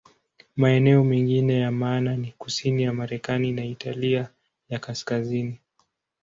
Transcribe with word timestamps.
Maeneo 0.55 1.03
mengine 1.03 1.59
ya 1.59 1.71
maana 1.71 2.15
ni 2.17 2.31
kusini 2.31 2.83
ya 2.83 2.93
Marekani 2.93 3.51
na 3.51 3.65
Italia 3.65 4.29
ya 4.69 4.79
Kaskazini. 4.79 5.59